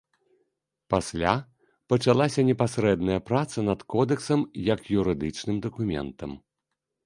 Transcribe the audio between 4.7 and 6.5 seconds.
як юрыдычным дакументам.